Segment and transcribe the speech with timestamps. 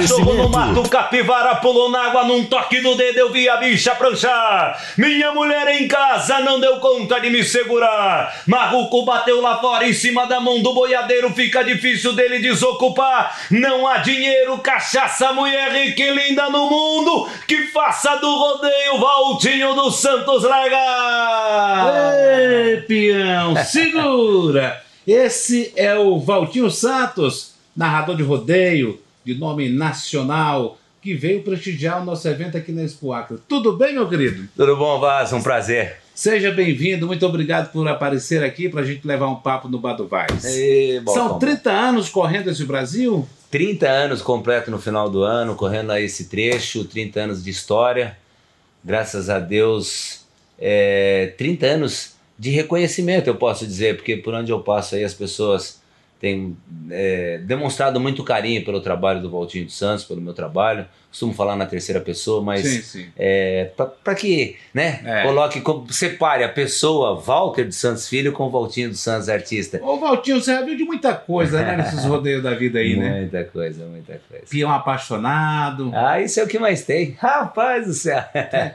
[0.00, 3.94] Cachorros no mato, capivara pulou na água, num toque do dedo eu vi a bicha
[3.94, 4.80] pranchar.
[4.96, 8.42] Minha mulher em casa não deu conta de me segurar.
[8.46, 13.38] Marruco bateu lá fora em cima da mão do boiadeiro, fica difícil dele desocupar.
[13.50, 19.74] Não há dinheiro, cachaça, mulher rica e linda no mundo que faça do rodeio Valtinho
[19.74, 21.92] dos Santos largar.
[21.94, 24.82] Ei, peão, segura!
[25.06, 29.00] Esse é o Valtinho Santos, narrador de rodeio,
[29.32, 33.38] de nome nacional, que veio prestigiar o nosso evento aqui na Expo Acre.
[33.48, 34.48] Tudo bem, meu querido?
[34.56, 35.32] Tudo bom, Vaz?
[35.32, 35.98] Um prazer.
[36.12, 39.94] Seja bem-vindo, muito obrigado por aparecer aqui para a gente levar um papo no Bar
[39.94, 40.44] do Vaz.
[40.44, 41.38] Ei, bom, São bom.
[41.38, 43.26] 30 anos correndo esse Brasil?
[43.50, 48.18] 30 anos completo no final do ano, correndo a esse trecho, 30 anos de história.
[48.84, 50.26] Graças a Deus,
[50.58, 55.14] é, 30 anos de reconhecimento, eu posso dizer, porque por onde eu passo aí as
[55.14, 55.79] pessoas
[56.20, 56.56] têm
[56.90, 60.86] é, demonstrado muito carinho pelo trabalho do Valtinho dos Santos, pelo meu trabalho.
[61.10, 63.06] Costumo falar na terceira pessoa, mas sim, sim.
[63.18, 63.72] é,
[64.04, 65.22] para que né, É.
[65.24, 69.80] coloque, co- separe a pessoa Walter dos Santos Filho com o Valtinho dos Santos artista.
[69.82, 73.22] Ô, Valtinho, você já viu de muita coisa, né, nesses rodeios da vida aí, né?
[73.22, 74.44] Muita coisa, muita coisa.
[74.48, 77.16] Peão apaixonado, Ah, isso é o que mais tem.
[77.18, 78.22] Rapaz do céu.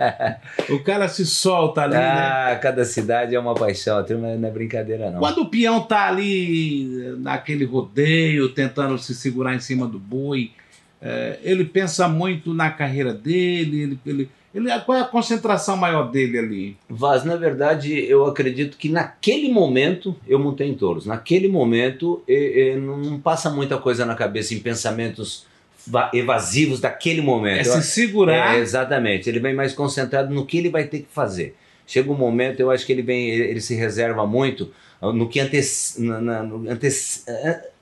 [0.69, 1.99] o cara se solta ali, né?
[2.01, 3.97] ah, cada cidade é uma paixão.
[3.97, 5.19] A turma não é brincadeira, não.
[5.19, 10.51] Quando o peão tá ali naquele rodeio, tentando se segurar em cima do boi,
[11.01, 16.09] é, ele pensa muito na carreira dele, ele, ele, ele- qual é a concentração maior
[16.09, 16.77] dele ali?
[16.89, 21.05] Vaz, na verdade, eu acredito que naquele momento eu montei em touros.
[21.05, 25.45] Naquele momento eh, eh, não passa muita coisa na cabeça em pensamentos
[25.85, 27.59] va- evasivos daquele momento.
[27.59, 28.55] É se segurar.
[28.55, 29.29] É, exatamente.
[29.29, 31.55] Ele vem mais concentrado no que ele vai ter que fazer.
[31.85, 35.39] Chega um momento, eu acho que ele vem, ele, ele se reserva muito no que,
[35.39, 36.67] antece, na- na- no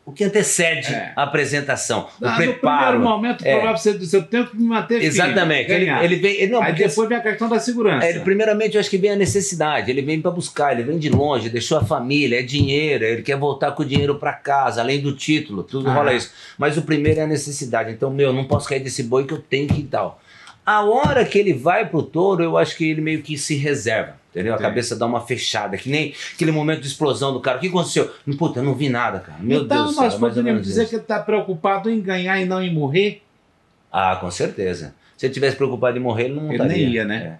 [0.05, 1.13] o que antecede É.
[1.15, 2.91] a apresentação, o Ah, no preparo.
[2.91, 3.51] primeiro momento, É.
[3.51, 5.71] provavelmente, você disse, eu tenho que me manter firme, Exatamente.
[5.71, 6.03] Ele, ganhar.
[6.03, 6.35] ele vem.
[6.41, 8.05] ele- não, Aí depois vem a questão da segurança.
[8.05, 9.89] é, ele, primeiramente, eu acho que vem a necessidade.
[9.89, 13.37] Ele vem para buscar, ele vem de longe, deixou a família, é dinheiro, ele quer
[13.37, 15.93] voltar com o dinheiro para casa, além do título, tudo Ah.
[15.93, 16.31] rola isso.
[16.57, 17.91] Mas o primeiro é a necessidade.
[17.91, 20.19] Então, meu, não posso cair desse boi que eu tenho que ir e tal.
[20.65, 24.15] A hora que ele vai pro touro, eu acho que ele meio que se reserva.
[24.33, 24.53] Entendeu?
[24.53, 24.69] A Entendi.
[24.69, 27.57] cabeça dá uma fechada, que nem aquele momento de explosão do cara.
[27.57, 28.11] O que aconteceu?
[28.37, 29.37] Puta, eu não vi nada, cara.
[29.39, 30.03] Meu então Deus do céu.
[30.05, 30.89] nós é mais ou poderíamos dizer isso.
[30.89, 33.21] que ele está preocupado em ganhar e não em morrer?
[33.91, 34.95] Ah, com certeza.
[35.15, 36.75] Se ele tivesse preocupado em morrer, ele não Ele estaria.
[36.77, 37.39] nem ia, né?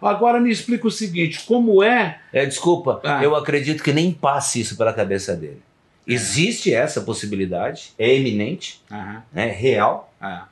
[0.00, 2.18] Agora me explica o seguinte, como é...
[2.32, 3.22] É, É, desculpa, Ah.
[3.22, 5.60] eu acredito que nem passe isso pela cabeça dele.
[6.06, 10.46] Existe essa possibilidade, é eminente, Aham, né, real, ah,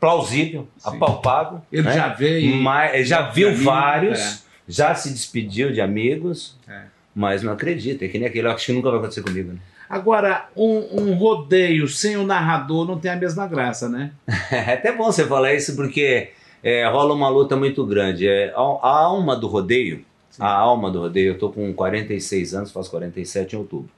[0.00, 0.90] plausível, Sim.
[0.96, 1.60] apalpável.
[1.72, 1.92] ele né?
[1.94, 2.56] já veio...
[2.56, 4.47] Mas, já viu Amigo, vários, é.
[4.68, 6.82] Já se despediu de amigos, É.
[7.14, 8.04] mas não acredita.
[8.04, 9.52] É que nem aquele, acho que nunca vai acontecer comigo.
[9.52, 9.58] Né?
[9.88, 14.12] Agora, um, um rodeio sem o narrador não tem a mesma graça, né?
[14.52, 16.30] É até bom você falar isso porque
[16.62, 18.28] é, rola uma luta muito grande.
[18.28, 20.04] É, a, a alma do rodeio,
[20.38, 23.90] a alma do rodeio, eu tô com 46 anos, faço 47 em outubro.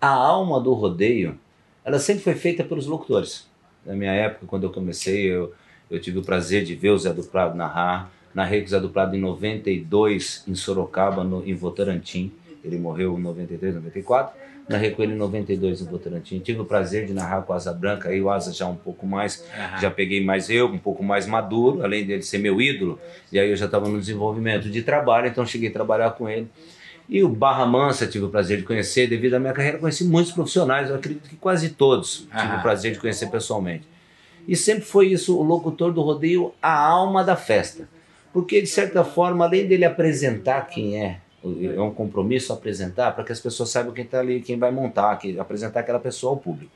[0.00, 1.36] A alma do rodeio,
[1.84, 3.46] ela sempre foi feita pelos locutores.
[3.84, 5.52] Na minha época, quando eu comecei, eu,
[5.90, 8.10] eu tive o prazer de ver o Zé do Prado narrar.
[8.34, 12.32] Narrei com o Zé do Prado em 92, em Sorocaba, no, em Votorantim.
[12.64, 14.34] Ele morreu em 93, 94.
[14.68, 16.38] Narrei com ele em 92 em Votorantim.
[16.38, 19.06] Tive o prazer de narrar com o Asa Branca, aí o Asa já um pouco
[19.06, 19.44] mais
[19.78, 22.98] já peguei mais eu, um pouco mais maduro, além dele ser meu ídolo,
[23.30, 26.48] e aí eu já estava no desenvolvimento de trabalho, então cheguei a trabalhar com ele.
[27.06, 30.32] E o Barra Mansa tive o prazer de conhecer, devido à minha carreira, conheci muitos
[30.32, 33.86] profissionais, eu acredito que quase todos tive o prazer de conhecer pessoalmente.
[34.48, 37.86] E sempre foi isso, o locutor do rodeio, a alma da festa.
[38.34, 43.30] Porque, de certa forma, além dele apresentar quem é, é um compromisso apresentar para que
[43.30, 46.72] as pessoas saibam quem está ali, quem vai montar, que, apresentar aquela pessoa ao público.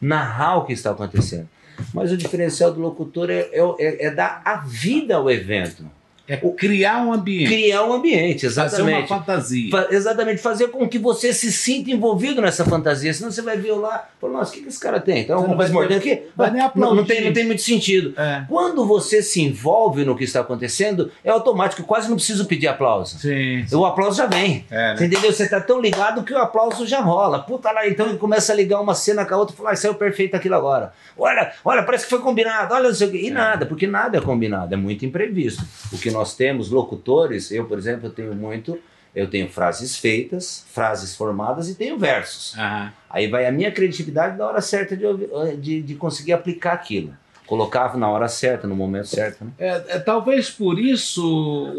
[0.00, 1.48] Narrar o que está acontecendo.
[1.92, 5.84] Mas o diferencial do locutor é, é- é- dar a vida ao evento.
[6.28, 7.48] É criar um ambiente.
[7.48, 9.08] criar um ambiente, Fazer uma exatamente.
[9.08, 9.70] fantasia.
[9.70, 13.12] Fa- exatamente, fazer com que você se sinta envolvido nessa fantasia.
[13.12, 15.26] Senão você vai ver lá, fala, nossa, o que, que esse cara tem?
[15.26, 16.22] Não coisa vai mordendo aqui?
[16.52, 18.14] nem não, não, tem, não tem muito sentido.
[18.16, 18.44] É.
[18.48, 23.18] Quando você se envolve no que está acontecendo, é automático, quase não preciso pedir aplauso.
[23.18, 23.64] Sim.
[23.72, 24.64] O aplauso já vem.
[24.70, 25.06] É, Você né?
[25.06, 25.32] entendeu?
[25.32, 27.40] Você tá tão ligado que o aplauso já rola.
[27.40, 29.76] Puta lá, então ele começa a ligar uma cena com a outra e fala, ah,
[29.76, 30.92] saiu perfeito aquilo agora.
[31.18, 33.18] Olha, olha, parece que foi combinado, olha não sei o quê.
[33.24, 35.64] E nada, porque nada é combinado, é muito imprevisto.
[35.92, 38.78] O que nós temos, locutores, eu, por exemplo, eu tenho muito,
[39.14, 42.56] eu tenho frases feitas, frases formadas e tenho versos.
[42.56, 42.92] Aham.
[43.10, 45.28] Aí vai a minha criatividade na hora certa de, ouvir-
[45.60, 47.14] de, de conseguir aplicar aquilo.
[47.52, 49.44] Colocava na hora certa, no momento certo.
[49.44, 49.50] Né?
[49.58, 51.22] É, é, talvez por isso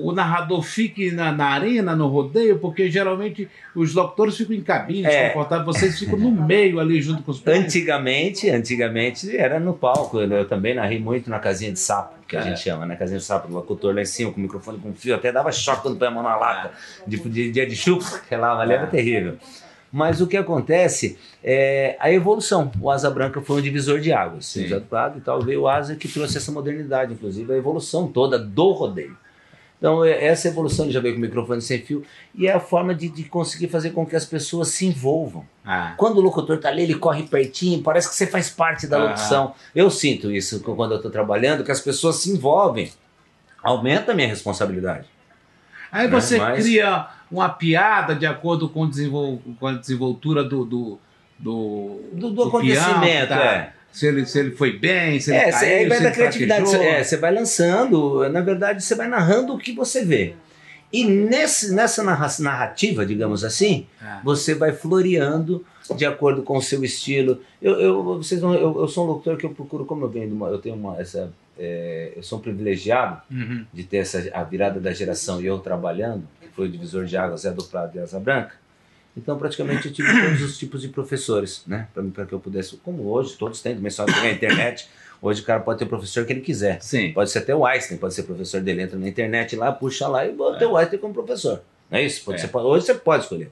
[0.03, 5.11] o narrador fique na, na arena, no rodeio, porque geralmente os locutores ficam em cabines
[5.11, 5.29] É.
[5.29, 10.19] confortáveis, vocês ficam no meio ali junto com os Antigamente, antigamente era no palco.
[10.19, 12.43] Eu, eu também narrei muito na casinha de sapo, que a É.
[12.43, 12.95] gente chama, né?
[12.95, 15.51] Casinha de sapo, o locutor lá em cima, com o microfone com fio, até dava
[15.51, 16.69] choque quando põe a mão na lata.
[17.07, 18.85] De, de dia de chuva, que lá ali era É.
[18.85, 19.37] terrível.
[19.95, 22.71] Mas o que acontece é a evolução.
[22.81, 24.47] O Asa Branca foi um divisor de águas.
[24.47, 24.67] Sim.
[24.89, 28.71] Lado, e tal, veio o Asa que trouxe essa modernidade, inclusive a evolução toda do
[28.71, 29.15] rodeio.
[29.77, 32.03] Então, é- essa evolução já veio com o microfone sem fio
[32.33, 35.45] e é a forma de, de conseguir fazer com que as pessoas se envolvam.
[35.63, 38.97] Ah, Quando o locutor tá ali, ele corre pertinho, parece que você faz parte da
[39.09, 39.53] locução.
[39.75, 42.91] Eu sinto isso quando eu tô trabalhando, que as pessoas se envolvem.
[43.61, 45.05] Aumenta a minha responsabilidade.
[45.93, 50.65] Aí você mas- cria uma piada de acordo com, desenvol- com a desenvoltura do.
[50.65, 50.99] do
[51.39, 53.43] do, Do, do do acontecimento, tá?
[53.43, 53.73] é.
[53.91, 56.09] Se ele, se ele foi bem, se ele É, caiu, cê- aí vai se da
[56.09, 56.69] ele criatividade.
[56.69, 60.35] Cê- é, Você vai lançando, na verdade, você vai narrando o que você vê.
[60.91, 64.21] E nesse, nessa narra- narrativa, digamos assim, Ah.
[64.23, 65.65] você vai floreando
[65.97, 67.41] de acordo com o seu estilo.
[67.61, 70.45] Eu, eu, vocês não, eu, eu sou um locutor que eu procuro, como eu venho,
[70.47, 73.65] eu tenho uma, essa, é, eu sou um privilegiado Uhum.
[73.73, 77.15] de ter essa, a virada da geração e eu trabalhando, que foi o divisor de
[77.17, 78.55] águas, Zé do Prado e Asa Branca.
[79.15, 81.87] Então, praticamente, eu tive todos os tipos de professores, né?
[82.13, 84.89] Para que eu pudesse, como hoje, todos têm, também só tem a internet.
[85.21, 86.81] Hoje o cara pode ter o professor que ele quiser.
[86.81, 87.13] Sim.
[87.13, 90.25] Pode ser até o Einstein, pode ser professor dele, entra na internet lá, puxa lá
[90.25, 91.61] e bota o Einstein como professor.
[91.91, 92.25] Não é isso?
[92.25, 92.47] Pode É.
[92.47, 93.51] ser- hoje você pode escolher.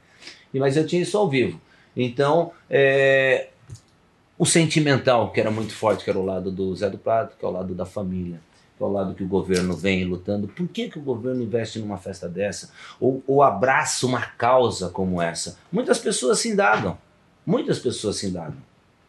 [0.54, 1.62] E, mas eu tinha isso ao vivo.
[1.96, 3.50] Então, é,
[4.42, 7.46] o sentimental, que era muito forte, que era o lado do Zé do Prado, que
[7.46, 8.42] é o lado da família,
[8.76, 10.48] que é o lado que o governo vem lutando.
[10.48, 12.72] Por que, que o governo investe numa festa dessa?
[13.00, 15.60] Ou, ou abraça uma causa como essa?
[15.72, 16.98] Muitas pessoas se indagam.
[17.46, 18.58] Muitas pessoas se indagam.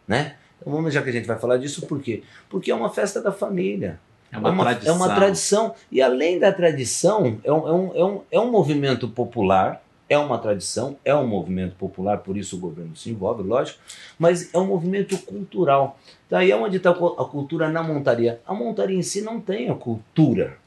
[0.07, 0.37] Né?
[0.61, 2.23] Então, vamos, já que a gente vai falar disso, por quê?
[2.51, 3.99] Porque é uma festa da família.
[4.31, 4.93] É uma, tradição.
[4.93, 5.75] É uma tradição.
[5.91, 9.82] E além da tradição, é um, é um, é um, é um movimento popular,
[10.13, 13.79] é uma tradição, é um movimento popular, por isso o governo se envolve, lógico,
[14.19, 15.99] mas é um movimento cultural.
[16.29, 18.39] Daí é onde está a cultura na montaria.
[18.47, 20.59] A montaria em si não tem a cultura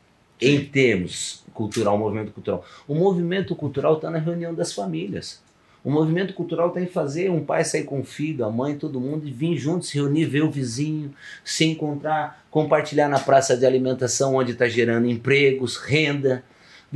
[0.42, 2.66] em termos cultural, movimento cultural.
[2.88, 5.44] O movimento cultural está na reunião das famílias.
[5.84, 9.00] O movimento cultural tem que fazer um pai sair com o filho, a mãe, todo
[9.00, 11.14] mundo, e vir junto, se reunir, ver o vizinho,
[11.44, 16.44] se encontrar, compartilhar na praça de alimentação onde está gerando empregos, renda,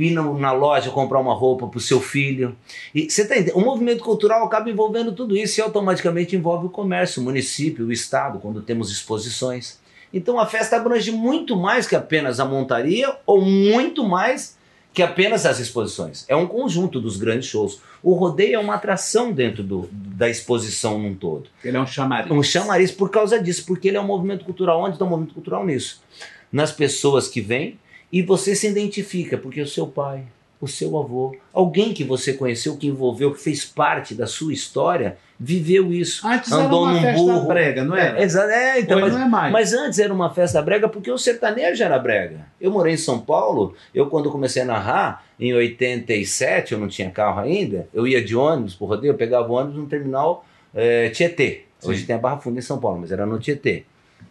[0.00, 2.56] vir na, loja comprar uma roupa para o seu filho.
[2.94, 3.58] E você tá entendendo?
[3.58, 7.92] O movimento cultural acaba envolvendo tudo isso e automaticamente envolve o comércio, o município, o
[7.92, 9.78] estado, quando temos exposições.
[10.10, 14.58] Então a festa abrange muito mais que apenas a montaria ou muito mais
[14.94, 16.24] que apenas as exposições.
[16.26, 17.82] É um conjunto dos grandes shows.
[18.02, 21.50] O rodeio é uma atração dentro do, da exposição num todo.
[21.62, 22.30] Ele é um chamariz.
[22.30, 24.80] Um chamariz por causa disso, porque ele é um movimento cultural.
[24.80, 26.02] Onde está o movimento cultural nisso?
[26.50, 27.78] Nas pessoas que vêm
[28.12, 30.24] e você se identifica, porque o seu pai,
[30.60, 35.16] o seu avô, alguém que você conheceu, que envolveu, que fez parte da sua história,
[35.38, 36.26] viveu isso.
[36.26, 37.46] Antes andou era uma num festa burro.
[37.46, 38.18] brega, não era?
[38.18, 39.52] É, é, então, mas, não é mais.
[39.52, 42.46] mas antes era uma festa brega porque o sertanejo era brega.
[42.60, 47.10] Eu morei em São Paulo, eu quando comecei a narrar, em 87, eu não tinha
[47.10, 51.08] carro ainda, eu ia de ônibus pro rodeio, eu pegava o ônibus no terminal eh,
[51.08, 51.62] Tietê.
[51.82, 52.06] Hoje Sim.
[52.06, 53.84] tem a Barra Funda em São Paulo, mas era no Tietê.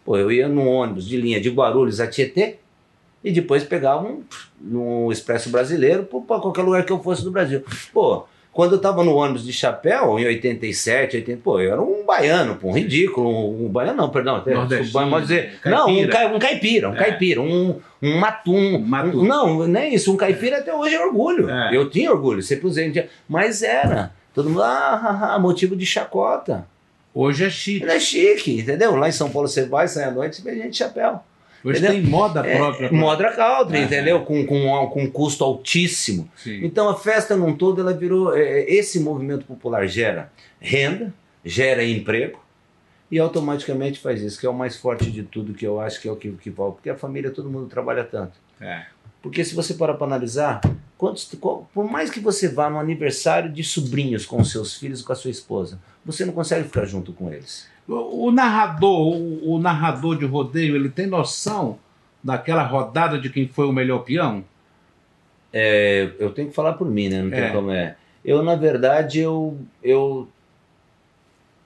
[0.04, 2.59] Pô, eu ia num ônibus de linha de Guarulhos a Tietê
[3.22, 4.22] e depois pegava um,
[4.72, 7.62] um Expresso Brasileiro para qualquer lugar que eu fosse do Brasil.
[7.92, 12.04] Pô, quando eu tava no ônibus de chapéu, em 87, 80, pô, eu era um
[12.04, 15.76] baiano, pô, um ridículo, um, um baiano não, perdão, pode dizer, caipira.
[15.76, 16.96] não, um, um caipira, um É.
[16.96, 19.18] caipira, um, um matum, Um matum.
[19.20, 21.76] um- não, nem isso, um caipira até hoje é orgulho, É.
[21.76, 26.66] eu tinha orgulho, sempre usei, mas era, todo mundo, ah, ah, ah, motivo de chacota,
[27.14, 27.84] Hoje é chique.
[27.84, 28.96] ele é chique, entendeu?
[28.96, 31.20] Lá em São Paulo você vai, sai à noite, você vê gente de chapéu.
[31.64, 32.00] Hoje Entendeu?
[32.02, 32.86] tem moda É, própria.
[32.86, 33.82] é, Modra country, É.
[33.82, 34.20] entendeu?
[34.24, 36.30] Com, com, com custo altíssimo.
[36.36, 36.64] Sim.
[36.64, 38.34] Então a festa num todo, ela virou.
[38.36, 41.12] é, esse movimento popular gera renda,
[41.44, 42.38] gera emprego
[43.10, 46.08] e automaticamente faz isso, que é o mais forte de tudo, que eu acho que
[46.08, 46.76] é o que, que volta.
[46.76, 48.32] Porque a família, todo mundo trabalha tanto.
[48.60, 48.84] É.
[49.22, 50.60] Porque se você parar para analisar,
[50.96, 55.12] quantos, qual- por mais que você vá no aniversário de sobrinhos com seus filhos com
[55.12, 57.66] a sua esposa, você não consegue ficar junto com eles.
[57.88, 61.78] O, o narrador, o, o narrador de rodeio, ele tem noção
[62.22, 64.44] daquela rodada de quem foi o melhor peão?
[65.52, 67.22] É, eu tenho que falar por mim, né?
[67.22, 67.50] Não tem É.
[67.50, 67.96] como é.
[68.24, 70.28] Eu, na verdade, eu, eu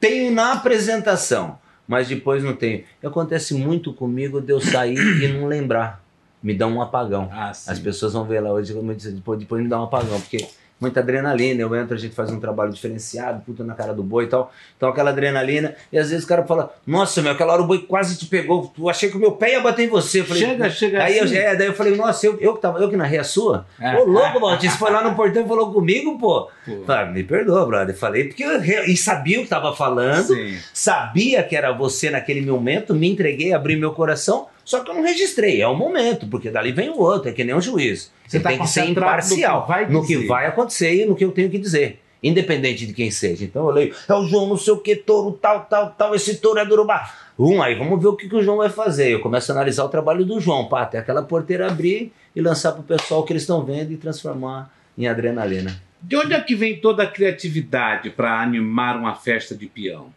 [0.00, 2.84] tenho na apresentação, mas depois não tenho.
[3.04, 6.02] Acontece muito comigo de eu sair e não lembrar.
[6.42, 7.28] Me dá um apagão.
[7.32, 7.50] Ah.
[7.50, 10.46] As pessoas vão ver lá hoje, depois, depois me dá um apagão, porque
[10.84, 14.24] muita adrenalina, eu entro, a gente faz um trabalho diferenciado, puta na cara do boi
[14.24, 17.62] e tal, então aquela adrenalina, e às vezes o cara fala, nossa, meu, aquela hora
[17.62, 20.20] o boi quase te pegou, eu achei que o meu pé ia bater em você,
[20.20, 21.34] eu falei, Chega, chega aí assim.
[21.34, 23.66] eu, é, daí eu falei, nossa, eu, eu, que tava, eu que narrei a sua?
[23.80, 23.96] É.
[23.96, 26.50] Ô louco, você foi lá no portão e falou comigo, pô?
[26.66, 26.84] Pô.
[26.86, 30.58] Falei, me perdoa, brother, falei, porque eu e sabia o que tava falando, Sim.
[30.72, 35.02] sabia que era você naquele momento, me entreguei, abri meu coração, só que eu não
[35.02, 38.10] registrei, é o momento, porque dali vem o outro, é que nem um juiz.
[38.26, 41.06] Você tá tem que ser concentrado no que imparcial vai no que vai acontecer e
[41.06, 42.00] no que eu tenho que dizer.
[42.22, 43.44] Independente de quem seja.
[43.44, 46.36] Então eu leio, é o João não sei o que, touro, tal, tal, tal, esse
[46.36, 47.12] touro é do Urubá.
[47.38, 49.10] Um, aí vamos ver o que, que o João vai fazer.
[49.10, 52.72] Eu começo a analisar o trabalho do João, pá, até aquela porteira abrir e lançar
[52.72, 55.78] pro pessoal o que eles estão vendo e transformar em adrenalina.
[56.00, 60.12] De onde é que vem toda a criatividade para animar uma festa de peão?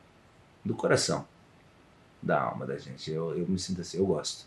[0.67, 1.25] do coração,
[2.21, 3.11] da alma da gente.
[3.11, 4.45] Eu, eu me sinto assim, eu gosto.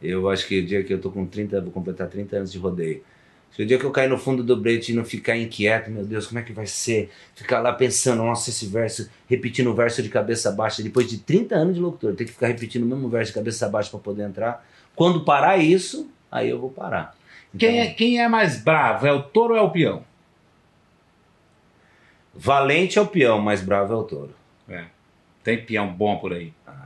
[0.00, 2.58] Eu acho que o dia que eu tô com 30, vou completar 30 anos de
[2.58, 3.02] rodeio.
[3.50, 6.04] Se o dia que eu cair no fundo do brete e não ficar inquieto, meu
[6.04, 7.10] Deus, como é que vai ser?
[7.34, 11.54] Ficar lá pensando, nossa, esse verso, repetindo o verso de cabeça baixa, depois de 30
[11.54, 14.24] anos de locutor, ter que ficar repetindo o mesmo verso de cabeça baixa para poder
[14.24, 14.66] entrar.
[14.94, 17.16] Quando parar isso, aí eu vou parar.
[17.54, 19.06] Então, Quem é, quem é mais bravo?
[19.06, 20.04] É o touro ou é o peão?
[22.34, 24.34] Valente é o peão, mais bravo é o touro.
[25.42, 26.52] Tem peão bom por aí.
[26.66, 26.85] Ah,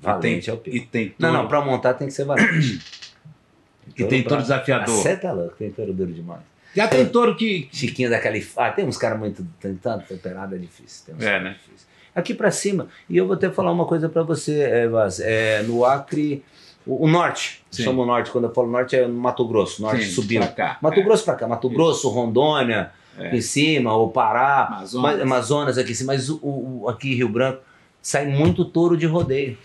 [0.00, 0.60] Valente é o.
[0.66, 2.80] E tem Não, não, pra montar tem que ser valente.
[3.96, 4.94] e tem touro pra- desafiador.
[4.94, 6.40] Você tá louco, tem touro duro demais.
[6.74, 7.68] Já tem touro que.
[7.72, 8.72] Chiquinho da Califórnia.
[8.72, 9.46] Ah, tem uns caras muito.
[9.60, 11.06] Tem tanto temperado, é difícil.
[11.06, 11.50] Tem uns É, né?
[11.52, 11.86] difíceis.
[12.14, 15.20] Aqui pra cima, e eu vou até falar uma coisa pra você, é, Vaz.
[15.20, 16.42] É, no Acre,
[16.86, 17.84] o, o norte, Sim.
[17.84, 20.40] somos o norte, quando eu falo norte é Mato Grosso, norte Sim, subindo.
[20.40, 20.78] pra cá.
[20.82, 21.02] Mato É.
[21.04, 23.36] Grosso pra cá, Mato Grosso, Rondônia, É.
[23.36, 24.92] em cima, o Pará, Amazonas.
[25.12, 27.62] mas- Amazonas aqui em cima, mas o, o- aqui em Rio Branco
[28.02, 29.56] sai muito touro de rodeio.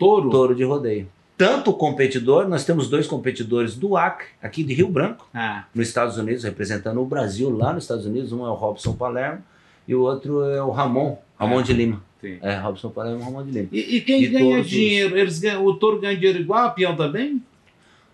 [0.00, 0.30] Touro.
[0.30, 1.06] Touro de rodeio.
[1.38, 5.88] Tanto o competidor, nós temos dois competidores do Acre, aqui de Rio Branco, Ah, nos
[5.88, 8.32] Estados Unidos, representando o Brasil lá nos Estados Unidos.
[8.32, 9.42] Um é o Robson Palermo
[9.86, 11.62] e o outro é o Ramon, Ramon É.
[11.62, 12.02] de Lima.
[12.20, 12.36] sim.
[12.42, 13.68] É, Robson Palermo e Ramon de Lima.
[13.72, 15.16] E, e quem De ganha dinheiro?
[15.16, 17.40] Eles ganham, o touro ganha dinheiro igual a peão também?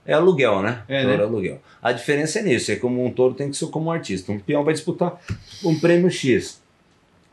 [0.04, 0.82] É aluguel, né?
[0.86, 1.22] É, touro né?
[1.24, 1.60] é aluguel.
[1.82, 4.30] A diferença é nisso, é como um touro tem que ser como um artista.
[4.30, 5.20] Um peão vai disputar
[5.64, 6.62] um prêmio X.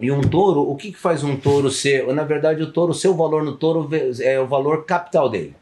[0.03, 2.05] E um touro, o que, que faz um touro ser?
[2.13, 5.55] Na verdade, o touro, seu valor no touro é o valor capital dele.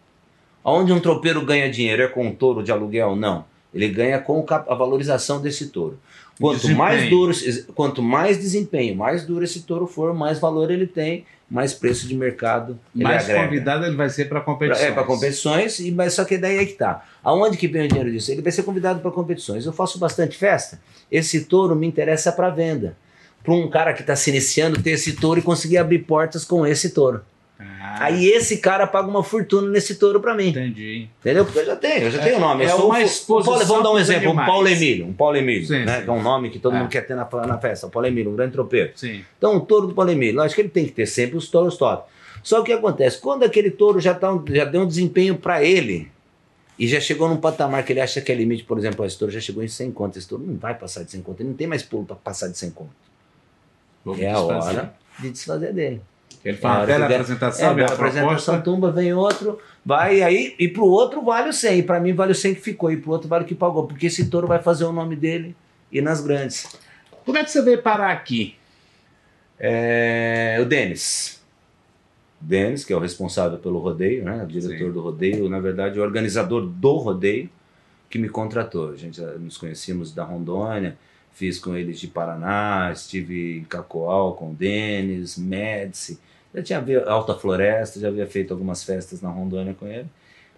[0.64, 3.16] Onde um tropeiro ganha dinheiro é com um touro de aluguel?
[3.16, 3.46] Não.
[3.72, 6.00] Ele ganha com a valorização desse touro.
[6.40, 6.78] Quanto Desempenho.
[6.80, 7.34] mais duro,
[7.76, 12.16] quanto mais desempenho, mais duro esse touro for, mais valor ele tem, mais preço de
[12.16, 13.44] mercado Mais agrega.
[13.44, 14.88] convidado ele vai ser para competição.
[14.88, 17.06] É, para competições, e, mas só que daí é que tá.
[17.24, 18.32] Aonde que vem o dinheiro disso?
[18.32, 19.68] Ele vai ser convidado para competições.
[19.68, 20.82] Eu faço bastante festa.
[21.12, 22.98] Esse touro me interessa para venda.
[23.44, 26.66] Para um cara que está se iniciando ter esse touro e conseguir abrir portas com
[26.66, 27.22] esse touro.
[27.60, 30.50] Ah, Aí esse cara paga uma fortuna nesse touro para mim.
[30.50, 31.08] entendi.
[31.20, 31.46] Entendeu?
[31.46, 32.64] Porque eu já tenho, eu já É- tenho nome.
[32.64, 34.48] Eu é sou uma o- o exposição Paulo- Vamos dar um exemplo, um animais.
[34.48, 35.06] Paulo Emílio.
[35.06, 35.98] Um Paulo Emílio, Sim, né?
[36.00, 36.04] sim.
[36.06, 36.80] Que é um nome que todo É.
[36.80, 37.86] mundo quer ter na, na festa.
[37.86, 38.92] O Paulo Emílio, um grande tropeiro.
[38.96, 39.24] Sim.
[39.38, 41.78] Então, o touro do Paulo Emílio, acho que ele tem que ter sempre os touros
[41.78, 42.10] top.
[42.42, 43.20] Só que o que acontece?
[43.20, 46.10] Quando aquele touro já, tá, um- já deu um desempenho para ele
[46.80, 49.32] e já chegou num patamar que ele acha que é limite, por exemplo, esse touro
[49.32, 51.56] já chegou em 100 conto, esse touro não vai passar de 100 conto, ele não
[51.56, 52.90] tem mais pulo para passar de 100 conto.
[54.04, 56.02] Vou É a hora de desfazer dele.
[56.44, 58.62] Ele É a faz uma hora que bela der- apresentação, É, bela a apresentação proposta.
[58.62, 62.32] tumba, vem outro, vai aí, e pro outro vale o 100, e para mim vale
[62.32, 64.60] o 100 que ficou, e pro outro vale o que pagou, porque esse touro vai
[64.60, 65.56] fazer o nome dele
[65.92, 66.66] e nas grandes.
[67.26, 68.56] Como é que você veio parar aqui?
[69.60, 71.40] É, o Denis.
[72.40, 74.44] Denis, que é o responsável pelo rodeio, né?
[74.44, 74.92] O diretor Sim.
[74.92, 77.48] do rodeio, na verdade, o organizador do rodeio,
[78.10, 78.90] que me contratou.
[78.90, 80.98] A gente já nos conhecíamos da Rondônia,
[81.34, 86.20] fiz com eles de Paraná, estive em Cacoal com o Denis, Médici.
[86.54, 90.06] Já tinha visto Alta Floresta, já havia feito algumas festas na Rondônia com ele.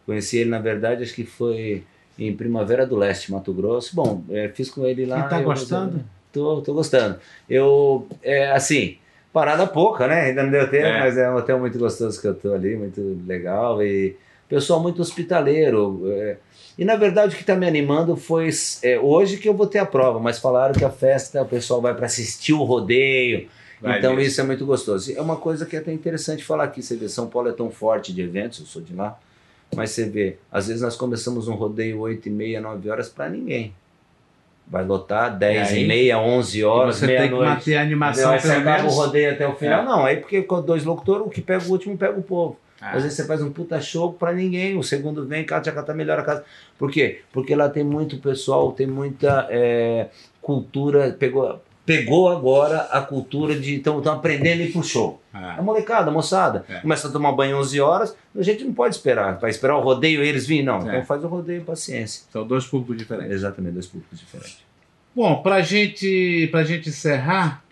[0.06, 1.84] Conheci ele, na verdade, acho que foi
[2.20, 3.96] em Primavera do Leste, Mato Grosso.
[3.96, 5.26] Bom, é, fiz com ele lá.
[5.26, 6.04] E tá eu- gostando?
[6.32, 7.20] Tô, tô gostando.
[7.48, 8.98] Eu, é, assim,
[9.32, 10.22] parada pouca, né?
[10.22, 11.00] Ainda não deu tempo, É.
[11.00, 14.16] mas é um hotel muito gostoso que eu tô ali, muito legal e
[14.50, 16.04] pessoal muito hospitaleiro.
[16.12, 16.38] é.
[16.78, 18.50] e na verdade o que está me animando foi
[18.84, 21.82] é, hoje que eu vou ter a prova, mas falaram que a festa o pessoal
[21.82, 23.48] vai para assistir o rodeio.
[23.82, 24.28] Vai então mesmo.
[24.30, 25.12] isso é muito gostoso.
[25.16, 26.82] É uma coisa que é até interessante falar aqui.
[26.82, 29.20] Você vê, São Paulo é tão forte de eventos, eu sou de lá.
[29.76, 33.28] Mas você vê, às vezes nós começamos um rodeio 8 e meia, 9 horas para
[33.28, 33.74] ninguém.
[34.66, 35.84] Vai lotar 10 E aí?
[35.84, 38.82] e meia, 11 horas, você tem que manter a animação Aí você pelo acaba o
[38.84, 38.96] menos.
[38.96, 39.82] rodeio até o final.
[39.82, 39.86] É.
[39.86, 42.58] Não, aí porque com dois locutores, o que pega o último pega o povo.
[42.84, 42.92] Ah.
[42.98, 46.22] Às vezes você faz um puta show pra ninguém, o segundo vem, cata, cata, melhora
[46.22, 46.44] a casa.
[46.78, 47.22] Por quê?
[47.32, 50.10] Porque lá tem muito pessoal, tem muita é,
[50.42, 53.76] cultura, pegou, pegou agora a cultura de.
[53.76, 55.22] Estão aprendendo pro show.
[55.34, 55.56] Ah.
[55.60, 56.82] A molecada, a moçada, É.
[56.82, 59.40] começa a tomar banho 11 horas, a gente não pode esperar.
[59.40, 60.80] Vai esperar o rodeio e eles virem, não.
[60.90, 60.98] É.
[60.98, 62.24] Então faz o rodeio, paciência.
[62.32, 63.32] São dois públicos diferentes.
[63.32, 64.58] Exatamente, dois públicos diferentes.
[65.16, 67.64] Bom, pra gente, pra gente encerrar,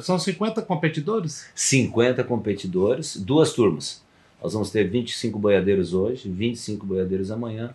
[0.00, 1.46] são 50 competidores?
[1.54, 4.02] 50 competidores, duas turmas.
[4.42, 7.70] Nós vamos ter 25 boiadeiros hoje, 25 boiadeiros amanhã,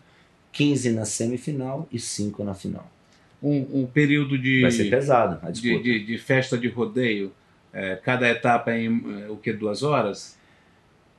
[0.51, 2.89] 15 na semifinal e 5 na final.
[3.41, 5.84] Um, um período de, Vai ser pesado a de, disputa.
[5.84, 7.32] de, de festa de rodeio,
[7.74, 8.88] é, cada etapa em
[9.25, 9.51] é, o que?
[9.51, 10.38] Duas horas?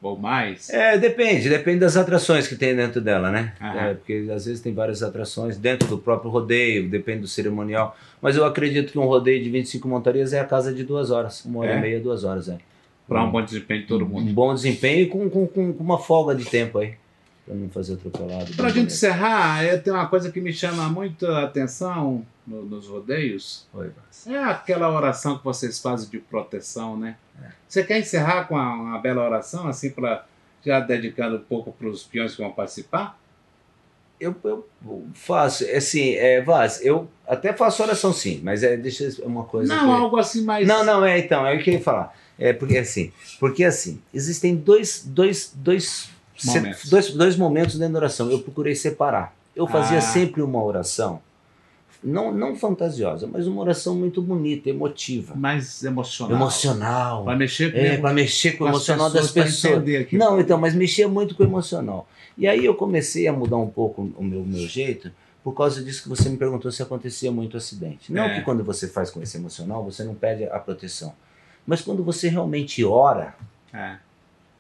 [0.01, 0.69] Ou mais?
[0.71, 3.55] É, depende, depende das atrações que tem dentro dela, né?
[3.61, 7.97] É, porque às vezes tem várias atrações dentro do próprio rodeio, depende do cerimonial.
[8.21, 11.45] Mas eu acredito que um rodeio de 25 montarias é a casa de duas horas,
[11.45, 11.79] uma hora É?
[11.79, 12.59] e meia, duas horas, é.
[13.09, 14.31] Para um bom desempenho de todo mundo.
[14.31, 16.95] Um bom desempenho e com, com, com uma folga de tempo aí,
[17.45, 18.55] pra não fazer atropelado.
[18.55, 22.87] Pra gente encerrar, é, tem uma coisa que me chama muito a atenção no- nos
[22.87, 23.67] rodeios.
[23.75, 24.27] Oi, Vaz.
[24.27, 27.17] É aquela oração que vocês fazem de proteção, né?
[27.69, 30.25] Você quer encerrar com uma, uma bela oração, assim, para
[30.65, 33.19] já dedicando um pouco para os peões que vão participar?
[34.21, 34.65] Eu, eu
[35.15, 39.43] faço, é assim, é, Vaz, eu até faço oração sim, mas é, deixa eu- uma
[39.45, 40.03] coisa Não, que...
[40.03, 40.69] algo assim mais.
[40.69, 42.17] Não, não, é então, é o que eu ia falar.
[42.43, 46.89] É porque assim, porque assim, existem dois, dois, dois, se- Momentos.
[46.91, 48.31] dois, dois momentos dentro da oração.
[48.31, 49.35] Eu procurei separar.
[49.55, 50.01] Eu fazia Ah.
[50.01, 51.21] sempre uma oração,
[52.03, 56.37] não, não fantasiosa, mas uma oração muito bonita, emotiva, Mais emocional.
[56.37, 57.25] emocional.
[57.25, 59.75] Para mexer com, É, para mexer com o emocional das pessoas.
[59.77, 60.17] entender aqui.
[60.17, 62.09] Não, então, mas mexia muito com o emocional.
[62.37, 65.13] E aí eu comecei a mudar um pouco o meu, meu jeito,
[65.45, 68.13] por causa disso que você me perguntou se acontecia muito acidente.
[68.13, 68.35] Não É.
[68.37, 71.13] que quando você faz com esse emocional, você não pede a proteção.
[71.67, 73.35] Mas quando você realmente ora,
[73.73, 73.95] É.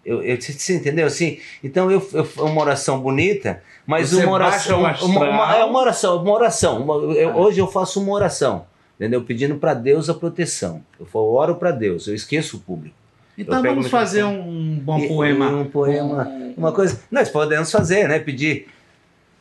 [0.04, 1.38] eu, eu, você, entendeu assim?
[1.62, 4.80] Então eu, eu uma oração bonita, mas Você uma oração.
[4.80, 6.82] Uma, uma- é uma oração, uma oração.
[6.82, 7.36] Uma- eu- Ah.
[7.36, 9.22] Hoje eu faço uma oração, entendeu?
[9.22, 10.82] Pedindo para Deus a proteção.
[10.98, 12.94] Eu oro para Deus, eu esqueço o público.
[13.36, 14.50] Então vamos fazer microfone.
[14.50, 15.48] um bom E- poema.
[15.48, 16.28] Um poema.
[16.56, 17.00] Uma coisa.
[17.10, 18.18] Nós podemos fazer, né?
[18.18, 18.68] Pedir.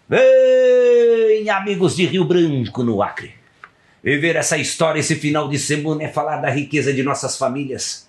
[0.07, 3.33] Vem, amigos de Rio Branco, no Acre.
[4.03, 8.07] Viver essa história esse final de semana é falar da riqueza de nossas famílias.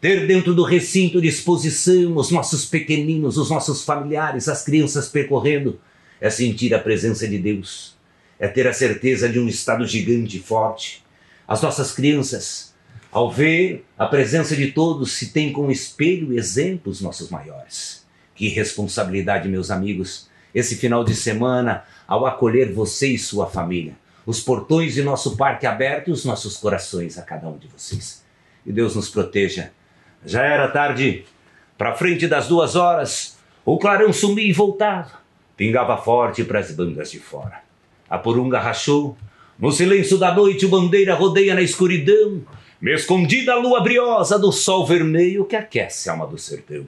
[0.00, 5.80] Ter dentro do recinto de exposição os nossos pequeninos, os nossos familiares, as crianças percorrendo.
[6.20, 7.96] É sentir a presença de Deus.
[8.38, 11.02] É ter a certeza de um Estado gigante e forte.
[11.46, 12.72] As nossas crianças,
[13.10, 18.06] ao ver a presença de todos, se tem como espelho e exemplo os nossos maiores.
[18.36, 24.00] Que responsabilidade, meus amigos, esse final de semana, ao acolher você e sua família.
[24.24, 28.24] Os portões de nosso parque aberto e os nossos corações a cada um de vocês.
[28.64, 29.72] E Deus nos proteja.
[30.24, 31.24] Já era tarde.
[31.76, 35.22] Para frente das duas horas, o clarão sumia e voltava.
[35.56, 37.60] Pingava forte para as bandas de fora.
[38.08, 39.16] A porunga rachou.
[39.58, 42.42] No silêncio da noite, o bandeira rodeia na escuridão.
[42.80, 46.86] Me escondi da lua briosa do sol vermelho que aquece a alma do sertão.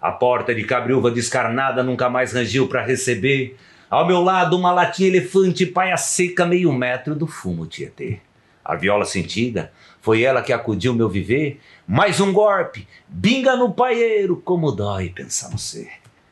[0.00, 3.56] A porta de cabriúva descarnada nunca mais rangiu para receber.
[3.92, 8.20] Ao meu lado, uma latinha elefante paia seca meio metro do fumo Tietê.
[8.64, 11.60] A viola sentida, foi ela que acudiu meu viver.
[11.86, 15.90] Mais um golpe, binga no paieiro, como dói pensar no ser.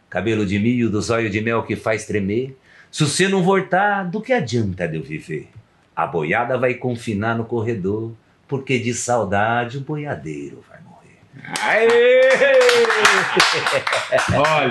[0.08, 2.56] Cabelo de milho dos olhos de mel que faz tremer.
[2.90, 5.50] Se você não voltar, do que adianta de eu viver?
[5.94, 8.12] A boiada vai confinar no corredor,
[8.48, 10.64] porque de saudade o boiadeiro
[14.30, 14.36] morrer.
[14.36, 14.70] Olha,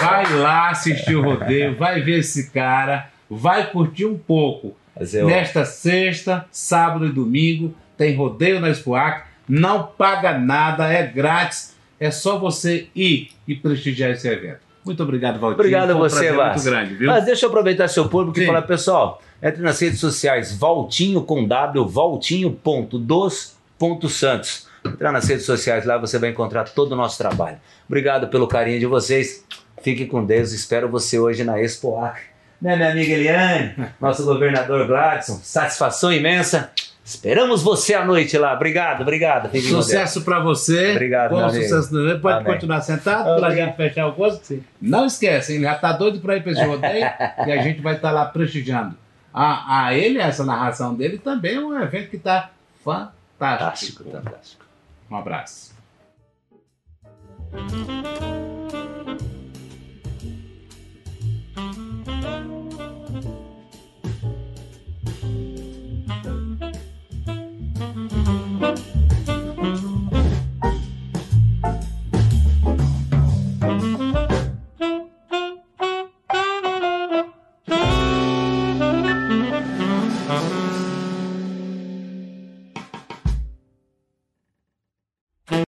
[0.00, 4.74] vai lá assistir o rodeio, vai ver esse cara, vai curtir um pouco.
[5.12, 11.74] Eu, Nesta sexta, sábado e domingo, tem rodeio na Expoac, não paga nada, é grátis,
[11.98, 14.60] é só você ir e prestigiar esse evento.
[14.84, 15.58] Muito obrigado, Valdir.
[15.58, 16.56] Obrigado a um você, Vaz.
[16.56, 17.08] muito grande, viu?
[17.08, 18.44] Mas deixa eu aproveitar seu público Sim.
[18.44, 24.69] e falar, pessoal, entre nas redes sociais, Valtinho com W, valtinho.dos.santos.
[24.84, 27.58] Entrar nas redes sociais lá, você vai encontrar todo o nosso trabalho.
[27.86, 29.44] Obrigado pelo carinho de vocês.
[29.82, 30.52] Fique com Deus.
[30.52, 32.22] Espero você hoje na Expo Acre.
[32.60, 36.70] Né, minha amiga Eliane, nosso governador Gladson, satisfação imensa.
[37.02, 38.54] Esperamos você à noite lá.
[38.54, 39.50] Obrigado, obrigado.
[39.60, 40.92] Sucesso pra você.
[40.92, 41.64] Obrigado, Bom amigo.
[41.64, 42.20] sucesso do evento.
[42.20, 42.52] Pode Amém.
[42.52, 43.66] continuar sentado pra Obrigado.
[43.68, 44.62] gente fechar o curso.
[44.80, 45.62] Não esquece, hein?
[45.62, 47.06] Já tá doido pra ir pra esse rodeio
[47.46, 48.94] e a gente vai estar lá prestigiando.
[49.32, 52.50] A, a ele, essa narração dele, também é um evento que tá
[52.84, 53.14] fantástico.
[53.38, 54.64] Fantástico, fantástico.
[55.10, 55.74] Um abraço.